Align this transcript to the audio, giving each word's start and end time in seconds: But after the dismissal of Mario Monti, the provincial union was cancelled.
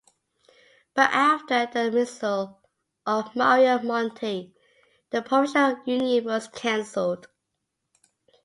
But 0.95 1.11
after 1.13 1.67
the 1.67 1.91
dismissal 1.91 2.59
of 3.05 3.35
Mario 3.35 3.77
Monti, 3.83 4.51
the 5.11 5.21
provincial 5.21 5.77
union 5.85 6.23
was 6.25 6.47
cancelled. 6.47 7.27